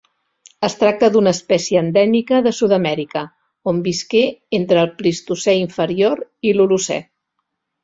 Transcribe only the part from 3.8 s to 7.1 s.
visqué entre el Plistocè inferior i l'Holocè.